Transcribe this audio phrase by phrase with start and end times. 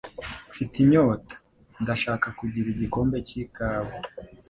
[0.49, 1.35] Mfite inyota.
[1.83, 3.93] Ndashaka kugira igikombe cy'ikawa.